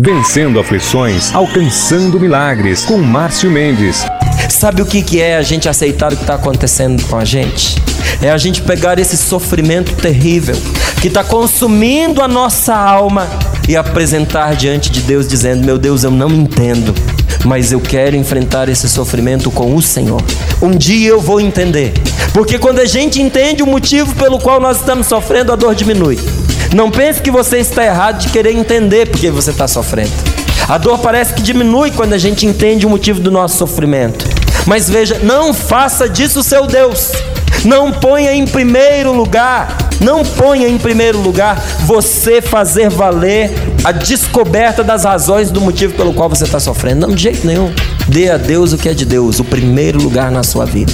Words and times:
Vencendo 0.00 0.60
aflições, 0.60 1.34
alcançando 1.34 2.20
milagres, 2.20 2.84
com 2.84 2.98
Márcio 2.98 3.50
Mendes. 3.50 4.04
Sabe 4.48 4.80
o 4.80 4.86
que, 4.86 5.20
é 5.20 5.36
a 5.36 5.42
gente 5.42 5.68
aceitar 5.68 6.12
o 6.12 6.16
que 6.16 6.22
está 6.22 6.34
acontecendo 6.34 7.02
com 7.08 7.16
a 7.16 7.24
gente? 7.24 7.82
É 8.22 8.30
a 8.30 8.38
gente 8.38 8.62
pegar 8.62 9.00
esse 9.00 9.16
sofrimento 9.16 9.92
terrível 9.96 10.54
que 11.02 11.08
está 11.08 11.24
consumindo 11.24 12.22
a 12.22 12.28
nossa 12.28 12.76
alma 12.76 13.28
e 13.68 13.76
apresentar 13.76 14.54
diante 14.54 14.88
de 14.88 15.00
Deus, 15.00 15.26
dizendo: 15.26 15.66
Meu 15.66 15.76
Deus, 15.76 16.04
eu 16.04 16.12
não 16.12 16.30
entendo, 16.30 16.94
mas 17.44 17.72
eu 17.72 17.80
quero 17.80 18.14
enfrentar 18.14 18.68
esse 18.68 18.88
sofrimento 18.88 19.50
com 19.50 19.74
o 19.74 19.82
Senhor. 19.82 20.22
Um 20.62 20.70
dia 20.70 21.08
eu 21.08 21.20
vou 21.20 21.40
entender, 21.40 21.92
porque 22.32 22.56
quando 22.56 22.78
a 22.78 22.86
gente 22.86 23.20
entende 23.20 23.64
o 23.64 23.66
motivo 23.66 24.14
pelo 24.14 24.38
qual 24.38 24.60
nós 24.60 24.78
estamos 24.78 25.08
sofrendo, 25.08 25.52
a 25.52 25.56
dor 25.56 25.74
diminui. 25.74 26.20
Não 26.74 26.90
pense 26.90 27.22
que 27.22 27.30
você 27.30 27.58
está 27.58 27.84
errado 27.84 28.18
de 28.18 28.28
querer 28.28 28.52
entender 28.52 29.08
porque 29.08 29.30
você 29.30 29.50
está 29.50 29.66
sofrendo. 29.66 30.12
A 30.68 30.76
dor 30.76 30.98
parece 30.98 31.32
que 31.32 31.40
diminui 31.40 31.90
quando 31.90 32.12
a 32.12 32.18
gente 32.18 32.44
entende 32.44 32.84
o 32.84 32.90
motivo 32.90 33.20
do 33.20 33.30
nosso 33.30 33.56
sofrimento. 33.56 34.26
Mas 34.66 34.88
veja, 34.88 35.18
não 35.22 35.54
faça 35.54 36.08
disso 36.08 36.42
seu 36.42 36.66
Deus. 36.66 37.12
Não 37.64 37.90
ponha 37.90 38.32
em 38.34 38.46
primeiro 38.46 39.12
lugar, 39.12 39.76
não 40.00 40.22
ponha 40.22 40.68
em 40.68 40.78
primeiro 40.78 41.18
lugar 41.18 41.56
você 41.86 42.40
fazer 42.40 42.88
valer 42.88 43.50
a 43.82 43.90
descoberta 43.90 44.84
das 44.84 45.04
razões 45.04 45.50
do 45.50 45.60
motivo 45.60 45.94
pelo 45.94 46.12
qual 46.12 46.28
você 46.28 46.44
está 46.44 46.60
sofrendo. 46.60 47.06
Não, 47.06 47.14
de 47.14 47.22
jeito 47.22 47.46
nenhum. 47.46 47.72
Dê 48.06 48.30
a 48.30 48.36
Deus 48.36 48.72
o 48.72 48.78
que 48.78 48.88
é 48.88 48.94
de 48.94 49.04
Deus, 49.04 49.40
o 49.40 49.44
primeiro 49.44 50.00
lugar 50.00 50.30
na 50.30 50.42
sua 50.42 50.64
vida. 50.64 50.92